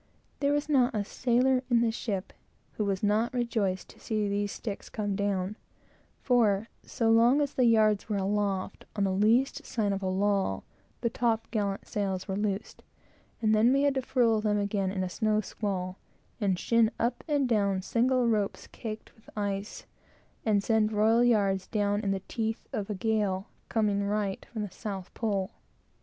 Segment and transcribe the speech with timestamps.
[0.39, 2.33] There was not a sailor in the ship
[2.71, 5.57] who was not rejoiced to see these sticks come down;
[6.23, 10.63] for, so long as the yards were aloft, on the least sign of a lull,
[11.01, 12.81] the top gallant sails were loosed,
[13.43, 15.99] and then we had to furl them again in a snow squall,
[16.39, 19.85] and shin up and down single ropes caked with ice,
[20.43, 24.71] and send royal yards down in the teeth of a gale coming right from the
[24.71, 25.51] south pole.